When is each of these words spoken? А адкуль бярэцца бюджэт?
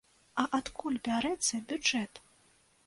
А 0.43 0.45
адкуль 0.59 0.97
бярэцца 1.09 1.63
бюджэт? 1.73 2.13